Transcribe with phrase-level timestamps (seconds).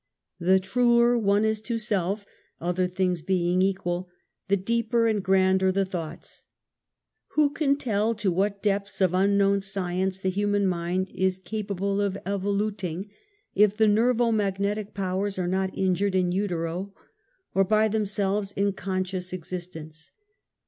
[0.39, 2.25] The truer one is to self,
[2.59, 4.09] (other things being equal,)
[4.47, 6.45] the deeper and grander the thoughts.
[7.35, 12.17] Who can tell to what depths of unknown science the human mind is capable of
[12.25, 13.09] evoluting,
[13.53, 16.95] if the nervo magnetic powers are not injured in utero,
[17.53, 20.09] or by themselves in con scious existence.